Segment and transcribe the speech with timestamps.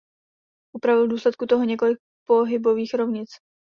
[0.75, 1.97] Upravil v důsledku toho několik
[2.27, 3.29] pohybových rovnic.